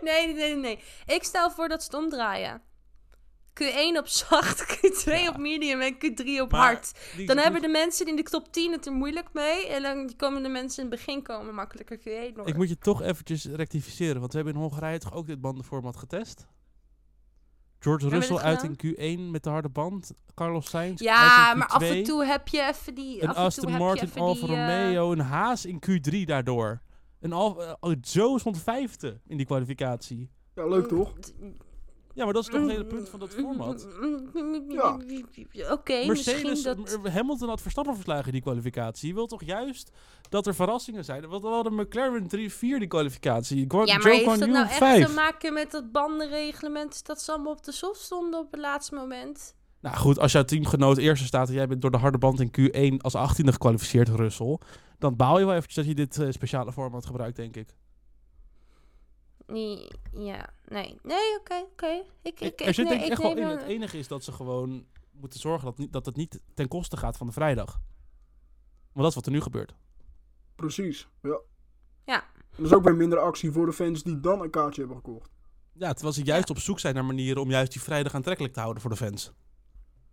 [0.01, 0.79] Nee, nee, nee, nee.
[1.07, 2.63] Ik stel voor dat ze het omdraaien.
[3.63, 5.29] Q1 op zacht, Q2 Ja.
[5.29, 6.93] op medium en Q3 op Maar hard.
[7.17, 9.67] die- Dan die- hebben de mensen in de top 10 het er moeilijk mee.
[9.69, 12.47] En dan komen de mensen in het begin komen makkelijker Q1 door.
[12.49, 15.97] Ik moet je toch eventjes rectificeren, want we hebben in Hongarije toch ook dit bandenformat
[15.97, 16.47] getest?
[17.81, 20.13] George Russell uit in Q1 met de harde band.
[20.35, 21.87] Carlos Sainz Ja, uit in maar af Q2.
[21.87, 23.23] en toe heb je even die...
[23.23, 25.81] Een af en toe Aston heb je Martin, even Alfa eh, Romeo, een Haas in
[25.91, 26.81] Q3 daardoor.
[27.21, 30.31] Een Alfa, eh, Joe stond vijfde in die kwalificatie.
[30.55, 31.13] Ja, leuk toch?
[32.19, 33.87] Ja, maar dat is toch het hele punt van dat format.
[34.69, 35.73] Ja.
[35.73, 36.99] Oké, misschien Mercedes, dat...
[37.03, 39.09] M- Hamilton had Verstappen verslagen in die kwalificatie.
[39.09, 39.91] Je wil toch juist
[40.29, 41.29] dat er verrassingen zijn?
[41.29, 42.29] Want we hadden McLaren 3-4
[42.61, 43.59] die kwalificatie.
[43.69, 45.07] Ja, maar Joe heeft dat Yu nou echt 5.
[45.07, 48.95] te maken met dat bandenreglement dat ze allemaal op de soft stonden op het laatste
[48.95, 49.55] moment?
[49.81, 52.51] Nou goed, als jouw teamgenoot eerste staat en jij bent door de harde band in
[52.51, 54.59] Q1 als 18e gekwalificeerd, Russell,
[54.99, 57.69] dan baal je wel eventjes dat je dit eh, speciale format gebruikt, denk ik.
[59.53, 60.99] Nee, ja, nee.
[61.03, 62.03] Nee, oké, oké.
[62.23, 63.47] Ik, ik, er zit nee, denk ik echt wel in.
[63.47, 66.97] Het enige is dat ze gewoon moeten zorgen dat, niet, dat het niet ten koste
[66.97, 67.73] gaat van de vrijdag.
[68.93, 69.75] Want dat is wat er nu gebeurt.
[70.55, 71.39] Precies, ja.
[72.05, 72.25] Ja.
[72.57, 75.31] Dat is ook weer minder actie voor de fans die dan een kaartje hebben gekocht.
[75.73, 78.61] Ja, terwijl ze juist op zoek zijn naar manieren om juist die vrijdag aantrekkelijk te
[78.61, 79.33] houden voor de fans.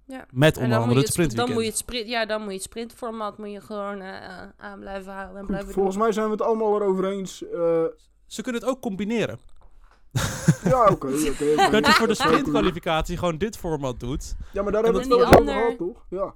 [0.08, 0.26] Ja.
[0.32, 1.54] Met onder andere het het, sp- dan sprintweekend.
[1.56, 4.50] moet je het sprint, ja, dan moet je het sprintformat moet je gewoon eh, eh,
[4.58, 6.04] aan blijven houden en Goed, blijven volgens doen.
[6.04, 7.44] mij zijn we het allemaal erover eens.
[7.50, 7.84] eh,
[8.26, 9.40] Ze kunnen het ook combineren.
[10.64, 11.08] ja, oké.
[11.72, 14.36] Dat je voor de sprintkwalificatie gewoon dit format doet.
[14.54, 16.06] Ja, maar daar En hebben we het wel over ander- gehad, toch?
[16.10, 16.34] Ja.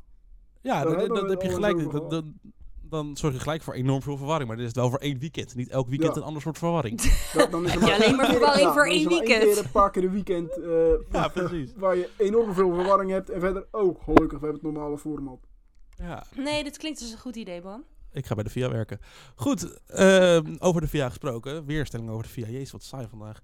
[0.62, 1.00] Ja, dan,
[1.30, 1.78] heb je het gelijk.
[1.78, 2.34] Dan, over dan,
[2.82, 4.48] dan zorg je gelijk voor enorm veel verwarring.
[4.48, 5.56] Maar dit is het wel voor één weekend.
[5.56, 6.22] Niet elk weekend Ja.
[6.22, 7.02] een ander soort verwarring.
[7.52, 9.44] Dan is er Heb je alleen maar één verwarring ja, voor één maar weekend.
[9.44, 10.72] keer een paar keer een weekend eh,
[11.12, 11.72] ja, precies.
[11.76, 13.30] waar je enorm veel verwarring hebt.
[13.30, 15.40] En verder, oh, gelukkig, we hebben het normale format.
[15.98, 17.84] Ja, Nee, dit klinkt als een goed idee, man.
[18.12, 19.00] Ik ga bij de VIA werken.
[19.36, 21.66] Goed, ehm, over de VIA gesproken.
[21.66, 22.48] Weerstelling over de VIA.
[22.48, 23.40] Jezus, wat saai vandaag.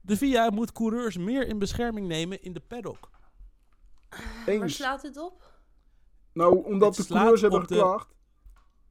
[0.00, 3.10] De VIA moet coureurs meer in bescherming nemen in de paddock.
[4.46, 5.52] Waar slaat het op?
[6.32, 8.14] Nou, omdat Het de coureurs hebben de- geklaagd.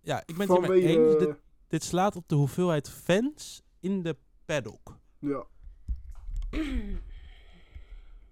[0.01, 1.17] Ja, ik ben het eens.
[1.17, 1.35] Dit,
[1.67, 4.97] dit slaat op de hoeveelheid fans in de paddock.
[5.19, 5.43] Ja.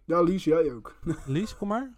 [0.06, 0.96] Ja, Lies, jij ook.
[1.26, 1.98] Lies, kom maar.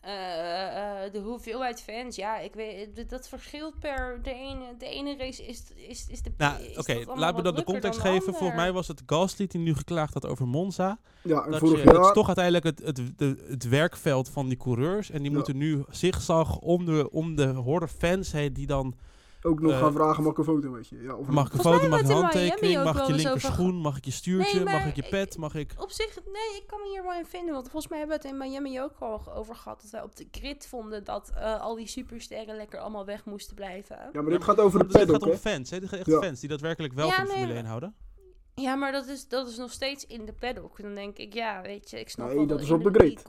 [0.00, 5.16] Eh, eh, de hoeveelheid fans, ja, ik weet, dat verschilt per de ene, de ene
[5.16, 6.32] race is, is, is de.
[6.36, 8.34] Nou, oké, laten we dan de context dan geven.
[8.34, 10.98] Volgens mij was het Gasly die nu geklaagd had over Monza.
[11.22, 12.12] Ja, en Dat, vorig je, dat is jaar...
[12.12, 13.00] toch uiteindelijk het, het,
[13.48, 15.10] het werkveld van die coureurs.
[15.10, 15.36] En die Ja.
[15.36, 18.52] moeten nu zigzag om de, om de horde fans heen.
[18.52, 18.94] Die dan,
[19.42, 21.02] ook nog eh, gaan vragen, mag ik een foto met je?
[21.02, 23.16] Ja, of mag ik een foto, mag ik een handtekening, mag ik je wel eens
[23.22, 25.72] linker over- schoen, mag ik je stuurtje, Nee, mag ik je pet, mag ik...
[25.78, 27.52] Op zich, nee, ik kan me hier wel in vinden.
[27.54, 29.82] Want volgens mij hebben we het in Miami ook al over gehad.
[29.82, 33.54] Dat wij op de grid vonden dat eh, al die supersterren lekker allemaal weg moesten
[33.54, 33.96] blijven.
[34.12, 35.80] Ja, maar dit gaat over de het paddock, gaat om fans, hè?
[35.80, 36.20] Dit gaat echt Ja.
[36.20, 37.94] fans die daadwerkelijk wel Ja, van de nee, Formule 1 maar- houden.
[38.54, 40.82] Ja, maar dat is, dat is nog steeds in de paddock.
[40.82, 43.22] Dan denk ik, ja, weet je, ik snap Nee, wel dat is op de grid.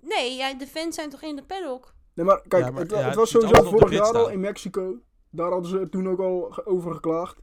[0.00, 1.94] Nee, ja, de fans zijn toch in de paddock?
[2.16, 4.30] Nee, maar kijk, Ja, maar het, ja, het het was sowieso de vorig jaar al
[4.30, 4.98] in Mexico.
[5.30, 7.42] Daar hadden ze toen ook al over geklaagd.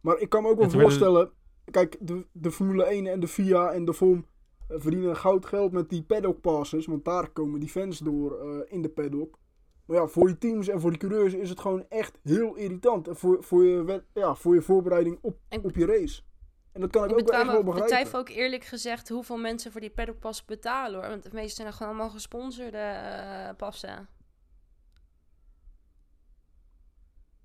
[0.00, 1.30] Maar ik kan me ook wel voorstellen...
[1.70, 4.26] Kijk, de, de Formule 1 en de FIA en de FOM
[4.68, 6.86] verdienen goud geld met die paddock passes.
[6.86, 9.38] Want daar komen die fans door eh, in de paddock.
[9.86, 13.08] Maar ja, voor die teams en voor die coureurs is het gewoon echt heel irritant.
[13.08, 16.22] En voor, voor, je, ja, voor je voorbereiding op, op je race.
[16.74, 17.82] En dat kan ik ik ook wel echt wel betwijfel, begrijpen.
[17.82, 21.08] betwijfel ook eerlijk gezegd hoeveel mensen voor die paddock passen betalen hoor.
[21.08, 24.08] Want de meeste zijn er gewoon allemaal gesponsorde eh, passen.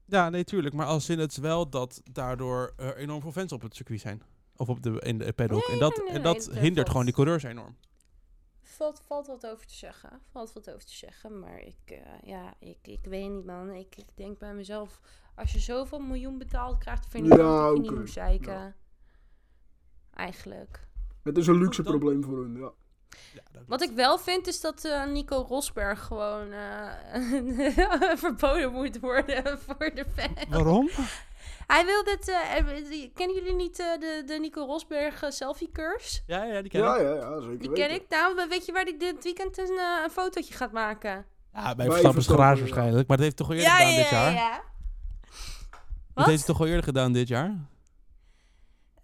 [0.06, 0.76] Ja, nee, tuurlijk.
[0.76, 4.22] Maar als in het wel dat daardoor enorm veel fans op het circuit zijn.
[4.56, 5.68] Of op de, in de paddock.
[5.68, 6.89] Nee, en dat, nee, nee, en dat hindert valt.
[6.89, 7.76] gewoon die coureurs enorm.
[8.62, 10.22] Valt, valt wat over te zeggen.
[10.32, 11.39] Valt wat over te zeggen.
[11.39, 13.74] Maar ik, eh, ja, ik, ik weet niet, man.
[13.74, 15.00] Ik, ik denk bij mezelf,
[15.36, 18.54] als je zoveel miljoen betaald krijgt, vind ik Ja, dat je niet moet zeiken.
[18.54, 18.76] Ja.
[20.19, 20.88] Eigenlijk.
[21.23, 22.71] Het is een luxe dan- probleem voor hun, ja.
[23.34, 29.43] Ja, Wat ik wel vind, is dat eh, Nico Rosberg gewoon eh, verboden moet worden
[29.65, 30.45] voor de fans.
[30.49, 30.89] Waarom?
[31.67, 32.27] Hij wil dit...
[32.29, 36.21] eh, eh, kennen jullie niet eh, de, de Nico Rosberg eh, selfie curse?
[36.27, 37.01] Ja, ja, die ken Ja, ik.
[37.01, 37.73] ja, ja, zeker Die weten.
[37.73, 38.03] ken ik.
[38.10, 41.25] Nou, weet je waar hij dit weekend een, een fotootje gaat maken?
[41.53, 42.62] Ja, bij Verstappen's Verstappen, garage ja.
[42.65, 43.08] waarschijnlijk.
[43.08, 44.32] Maar dat heeft toch al eerder gedaan dit jaar?
[44.34, 44.62] ja.
[46.13, 47.55] Dat heeft hij toch al eerder gedaan dit jaar?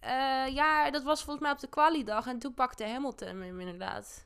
[0.06, 4.26] Eh, ja, dat was volgens mij op de kwaliedag en toen pakte Hamilton hem inderdaad.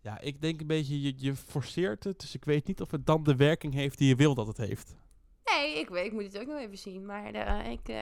[0.00, 2.20] Ja, ik denk een beetje, je, je forceert het.
[2.20, 4.56] Dus ik weet niet of het dan de werking heeft die je wil dat het
[4.56, 4.96] heeft.
[5.44, 7.06] Nee, ik weet, ik moet het ook nog even zien.
[7.06, 7.96] Maar eh, ik, eh,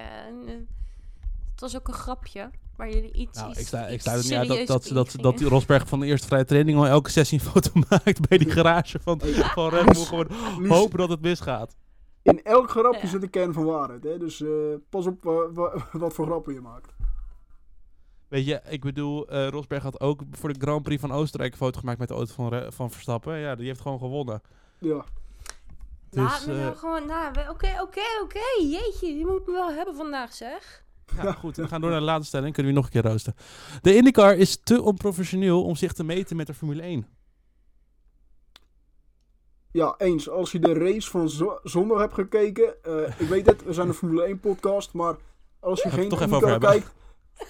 [1.51, 2.51] het was ook een grapje.
[2.77, 5.15] Waar jullie iets, Nou, iets, ik sta, ik sta er niet uit dat, dat, dat,
[5.21, 8.39] dat, die Rosberg van de eerste vrije training al elke sessie een foto maakt bij
[8.39, 10.05] die garage van, van Red Bull.
[10.05, 10.29] Gewoon
[10.69, 11.77] hopen dat het misgaat.
[12.23, 13.07] In elk grapje Ja.
[13.09, 14.19] zit een kern van waarheid, hè.
[14.19, 14.49] Dus eh,
[14.89, 16.93] pas op wa- wa- wat voor grappen je maakt.
[18.29, 21.59] Weet je, ik bedoel, eh, Rosberg had ook voor de Grand Prix van Oostenrijk een
[21.59, 23.39] foto gemaakt met de auto van, van Verstappen.
[23.39, 24.43] Ja, die heeft gewoon gewonnen.
[24.79, 25.05] Ja.
[26.11, 27.07] Laat Dus, me nou eh, gewoon...
[27.07, 28.41] Nou, oké, oké, oké.
[28.63, 30.85] Jeetje, je moet me wel hebben vandaag, zeg.
[31.23, 31.57] Ja, goed.
[31.57, 32.55] We gaan door naar de laatste stelling.
[32.55, 33.35] Kunnen we nog een keer roosten.
[33.81, 37.07] De IndyCar is te onprofessioneel om zich te meten met de Formule 1.
[39.73, 40.29] Ja, eens.
[40.29, 42.83] Als je de race van zo- zondag hebt gekeken.
[42.85, 44.93] eh, ik weet het, we zijn een Formule 1 podcast.
[44.93, 45.17] Maar
[45.61, 46.59] als je we geen hebben.
[46.61, 46.93] kijkt,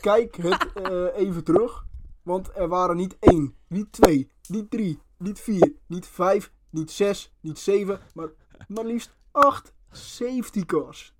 [0.01, 1.85] kijk het eh, even terug.
[2.23, 7.33] Want er waren niet één, niet twee, niet drie, niet vier, niet vijf, niet zes,
[7.41, 8.01] niet zeven.
[8.15, 8.29] Maar
[8.69, 11.15] maar liefst acht safety cars.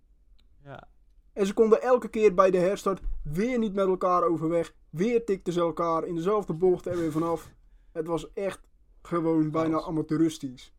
[0.65, 0.89] Ja.
[1.33, 4.75] En ze konden elke keer bij de herstart weer niet met elkaar overweg.
[4.91, 7.51] Weer tikten ze elkaar in dezelfde bocht er weer vanaf.
[7.93, 8.61] Het was echt
[9.03, 10.73] gewoon bijna amateuristisch.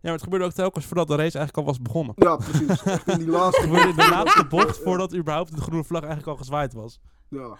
[0.00, 2.14] Ja, maar het gebeurde ook telkens voordat de race eigenlijk al was begonnen.
[2.16, 2.82] Ja, precies.
[2.82, 6.00] Echt in die laatste Het gebeurde in de laatste bocht voordat überhaupt de groene vlag
[6.00, 7.00] eigenlijk al gezwaaid was.
[7.28, 7.56] Ja.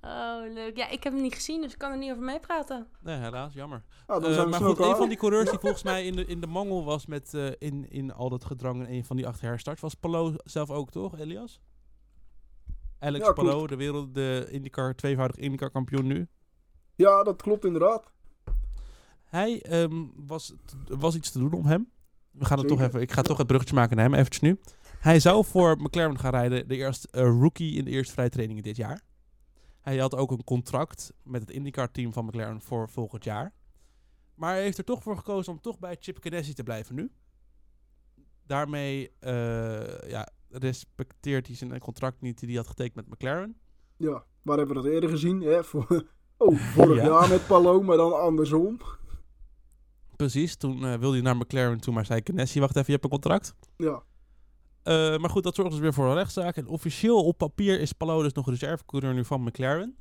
[0.00, 0.76] Oh, leuk.
[0.76, 2.86] Ja, ik heb hem niet gezien, dus ik kan er niet over meepraten.
[3.00, 3.84] Nee, helaas, jammer.
[4.06, 6.24] Ah, dan Eh, zijn maar goed, een van die coureurs die volgens mij in de,
[6.24, 9.26] in de mangel was met eh, in, in al dat gedrang in een van die
[9.26, 11.60] acht herstarts, was Palou zelf ook, toch, Elias?
[12.98, 16.28] Alex Ja, Palou, de wereld, de IndyCar, tweevoudig IndyCar kampioen nu.
[16.94, 18.12] Ja, dat klopt inderdaad.
[19.28, 20.54] Hij ehm, was,
[20.86, 21.90] was iets te doen om hem.
[22.30, 24.58] We gaan het toch even, ik ga toch het bruggetje maken naar hem, eventjes nu.
[24.98, 28.62] Hij zou voor McLaren gaan rijden, de eerste eh, rookie in de eerste vrije trainingen
[28.62, 29.00] dit jaar.
[29.80, 33.52] Hij had ook een contract met het IndyCar-team van McLaren voor volgend jaar.
[34.34, 37.10] Maar hij heeft er toch voor gekozen om toch bij Chip Ganassi te blijven nu.
[38.46, 43.56] Daarmee eh, ja, respecteert hij zijn contract niet die hij had getekend met McLaren.
[43.96, 45.40] Ja, waar hebben we dat eerder gezien?
[45.40, 45.64] Hè?
[45.64, 45.86] Voor,
[46.36, 47.04] oh, vorig Ja.
[47.04, 48.80] jaar met Palou, maar dan andersom.
[50.18, 53.04] Precies, toen eh, wilde hij naar McLaren toe, maar zei Ganassi, wacht even, je hebt
[53.04, 53.54] een contract.
[53.76, 54.02] Ja,
[54.82, 56.56] Eh, maar goed, dat zorgt dus weer voor een rechtszaak.
[56.56, 59.96] En officieel op papier is Palou dus nog reservecoureur nu van McLaren.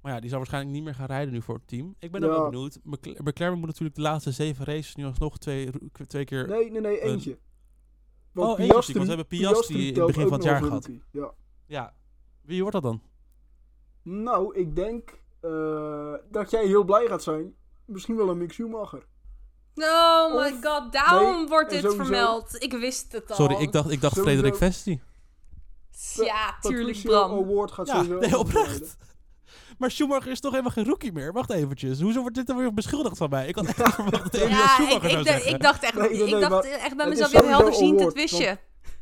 [0.00, 1.94] Maar ja, die zal waarschijnlijk niet meer gaan rijden nu voor het team.
[1.98, 2.40] Ik ben ook Ja.
[2.40, 2.78] wel benieuwd.
[2.82, 5.70] McLaren, McLaren moet natuurlijk de laatste zeven races nu alsnog twee,
[6.06, 6.48] twee keer...
[6.48, 7.38] nee, nee, nee, eentje.
[8.32, 10.88] Want Oh, eentje, want ze hebben Piastri in het begin ook van het jaar gehad.
[11.10, 11.32] Ja.
[11.66, 11.94] Ja,
[12.42, 13.02] wie wordt dat dan?
[14.02, 17.54] Nou, ik denk eh, dat jij heel blij gaat zijn.
[17.84, 19.06] Misschien wel een Mick Schumacher.
[19.82, 22.62] Oh my Of- god, daarom nee, wordt dit sowieso- vermeld.
[22.62, 23.36] Ik wist het al.
[23.36, 24.38] Sorry, ik dacht, ik dacht Sowieso.
[24.40, 25.00] Frederik Vesti.
[26.14, 27.30] Ja, tuurlijk, Bram.
[27.30, 28.96] Award gaat Ja, sowieso nee, oprecht.
[29.78, 31.32] Maar Schumacher is toch helemaal geen rookie meer?
[31.32, 32.00] Wacht eventjes.
[32.00, 33.48] Hoezo wordt dit dan weer beschuldigd van mij?
[33.48, 35.54] Ik had echt verwacht dat Elias Ja, ik, Schumacher zou ik, dacht- zeggen.
[35.54, 38.14] ik dacht echt, Nee, nee, ik dacht echt bij mezelf, ja, helder zien, dit award,
[38.14, 38.56] wist je.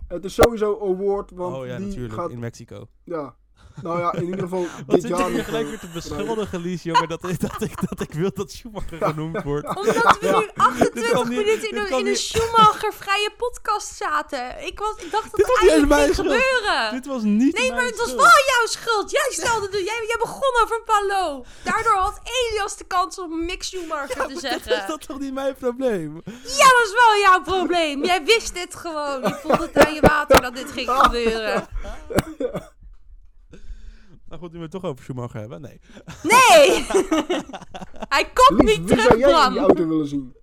[0.09, 2.31] Het is sowieso Award, want Oh ja, die natuurlijk, gaat...
[2.31, 2.89] in Mexico.
[3.05, 3.35] Ja,
[3.83, 5.87] nou ja, in ieder geval Wat dit zit jaar je hier nog, gelijk weer te
[5.93, 9.67] beschuldigen, Lies, jongen, dat, ik- dat, ik, dat ik wil dat Schumacher genoemd wordt.
[9.77, 10.39] Omdat we Ja.
[10.39, 12.17] nu 28 kan niet- minuten in een, in.
[12.17, 14.67] Schumacher-vrije podcast zaten.
[14.67, 16.43] Ik, was, ik dacht dat Dit eigenlijk mijn ging schuld.
[16.43, 16.93] gebeuren.
[16.93, 19.11] Dit was niet Nee, maar het was wel jouw schuld.
[19.11, 21.45] Jij stelde de, jij, jij begon over Palo.
[21.65, 24.77] Daardoor had Elias de kans om Mick Schumacher te Dat zeggen.
[24.77, 26.23] is dat toch niet mijn probleem?
[26.25, 28.05] Ja, dat is wel jouw probleem.
[28.05, 29.21] Jij wist dit gewoon.
[29.23, 31.67] Je voelde het aan je water dat dit ging gebeuren.
[34.37, 35.61] Nou goed, nu we het toch over Schumacher hebben.
[35.61, 35.81] Nee.
[36.23, 36.87] Nee!
[38.15, 40.35] Hij komt Lies, niet wie zou terug, jij in die auto willen zien?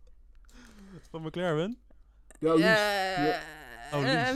[1.12, 1.77] Van McLaren.
[2.39, 2.63] Ja, Lies.
[2.63, 3.39] Eh, Ja.
[3.93, 4.10] Oh, Lies.
[4.13, 4.29] eh,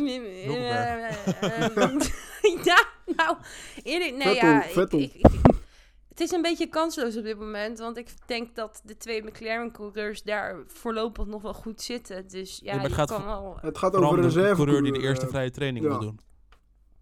[1.10, 2.00] eh,
[2.63, 3.38] Ja, nou,
[3.84, 4.63] eerlijk, nee, Vettel, ja.
[4.63, 5.00] ik- Vettel.
[5.00, 5.26] ik- ik-
[6.10, 10.24] het is een beetje kansloos op dit moment, want ik denk dat de twee McLaren-coureurs
[10.24, 12.28] daar voorlopig nog wel goed zitten.
[12.28, 13.58] Dus ja, maar het je gaat kan wel...
[13.62, 14.56] Het gaat over de reserve.
[14.56, 15.91] coureur die de eerste vrije training ja.
[15.91, 16.20] wil doen.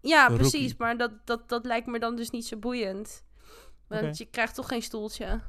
[0.00, 0.74] Ja, Een precies, rookie.
[0.78, 3.24] maar dat, dat, dat lijkt me dan dus niet zo boeiend.
[3.88, 5.40] Want je krijgt toch geen stoeltje.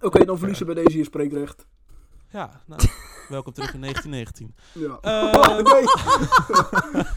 [0.00, 1.66] Oké, dan verliezen bij deze je spreekrecht.
[2.30, 2.82] Ja, nou,
[3.28, 4.54] welkom terug in 1919.
[4.72, 4.98] Ja.
[5.00, 5.84] Eh, nee.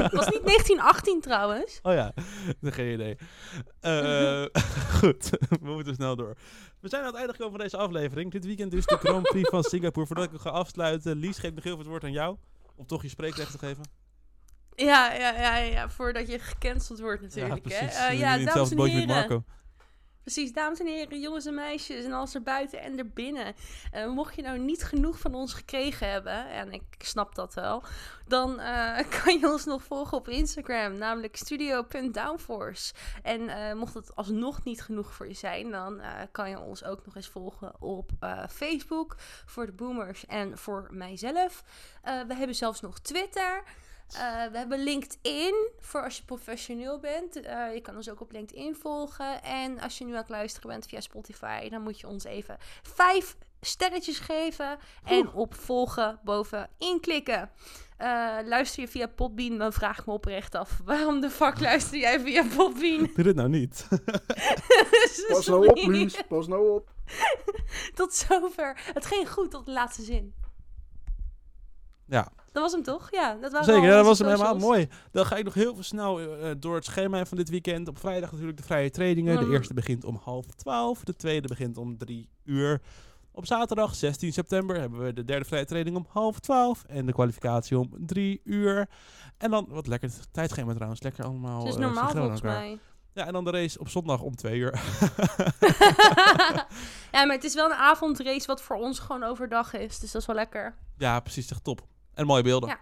[0.17, 1.79] Was niet 1918 trouwens?
[1.81, 2.13] Oh ja,
[2.61, 3.17] geen idee.
[3.79, 4.45] Eh,
[4.99, 5.29] goed,
[5.61, 6.37] we moeten snel door.
[6.79, 8.31] We zijn aan het einde gekomen van deze aflevering.
[8.31, 10.05] Dit weekend dus de Grand Prix van Singapore.
[10.05, 12.37] Voordat ik hem ga afsluiten, Lies, geef nog heel veel het woord aan jou.
[12.75, 13.83] Om toch je spreekrecht te geven.
[14.85, 17.67] Ja, ja, ja, ja, voordat je gecanceld wordt natuurlijk.
[17.69, 17.97] ja, precies.
[17.97, 18.05] Hè?
[18.05, 19.27] Eh, In- ja, in dames en bootje met heren.
[19.27, 19.43] Marco.
[20.21, 23.55] Precies, dames en heren, jongens en meisjes, en als er buiten en er binnen.
[23.91, 27.83] Eh, mocht je nou niet genoeg van ons gekregen hebben, en ik snap dat wel,
[28.27, 32.93] dan eh, kan je ons nog volgen op Instagram, namelijk studio.downforce.
[33.23, 36.83] En eh, mocht het alsnog niet genoeg voor je zijn, dan eh, kan je ons
[36.83, 41.63] ook nog eens volgen op eh, Facebook voor de boomers en voor mijzelf.
[42.01, 43.63] Eh, we hebben zelfs nog Twitter.
[44.13, 47.35] Eh, we hebben LinkedIn voor als je professioneel bent.
[47.35, 49.43] Eh, je kan ons ook op LinkedIn volgen.
[49.43, 52.57] En als je nu aan het luisteren bent via Spotify, dan moet je ons even
[52.81, 54.77] vijf sterretjes geven.
[55.03, 57.49] En op volgen bovenin klikken.
[57.97, 60.79] Eh, luister je via Podbean, dan vraag ik me oprecht af.
[60.83, 63.09] Waarom de fuck luister jij via Podbean?
[63.15, 63.87] Doe dit nou niet.
[65.27, 66.21] Pas nou op, Lies.
[66.27, 66.91] Pas nou op.
[67.93, 68.81] Tot zover.
[68.93, 70.33] Het ging goed tot de laatste zin.
[72.05, 73.07] ja, Dat was hem toch?
[73.11, 73.83] Ja, dat waren zeker.
[73.89, 74.87] Ja, dat was hem helemaal mooi.
[75.11, 77.87] Dan ga ik nog heel veel snel eh, door het schema van dit weekend.
[77.87, 79.39] Op vrijdag natuurlijk de vrije trainingen.
[79.39, 79.53] De Mm.
[79.53, 81.03] eerste begint om half twaalf.
[81.03, 82.81] De tweede begint om drie uur.
[83.31, 86.83] Op zaterdag 16 september hebben we de derde vrije training om half twaalf.
[86.87, 88.87] En de kwalificatie om drie uur.
[89.37, 91.01] En dan, wat lekker het tijdschema trouwens.
[91.01, 91.59] Lekker allemaal.
[91.59, 92.79] Het is eh, normaal volgens mij.
[93.13, 94.71] Ja, en dan de race op zondag om twee uur.
[97.11, 99.99] ja, maar het is wel een avondrace wat voor ons gewoon overdag is.
[99.99, 100.75] Dus dat is wel lekker.
[100.97, 101.51] ja, precies.
[101.51, 101.81] Echt top.
[102.17, 102.69] En mooie beelden.
[102.69, 102.79] Ja.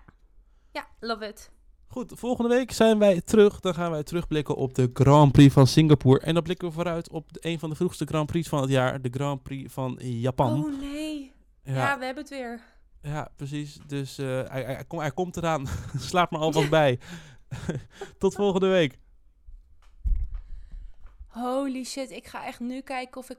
[0.71, 1.51] Ja, love it.
[1.87, 3.59] Goed, volgende week zijn wij terug.
[3.59, 6.19] Dan gaan wij terugblikken op de Grand Prix van Singapore.
[6.19, 9.01] En dan blikken we vooruit op een van de vroegste Grand Prix van het jaar.
[9.01, 10.63] De Grand Prix van Japan.
[10.65, 11.33] Oh nee.
[11.63, 11.73] Ja.
[11.73, 12.61] ja, we hebben het weer.
[13.01, 13.79] ja, precies.
[13.87, 15.67] Dus eh, hij, hij, hij kom- hij komt eraan.
[15.97, 16.99] Slaap maar alvast bij.
[18.19, 18.97] Tot volgende week.
[21.27, 23.37] Holy shit, ik ga echt nu kijken of ik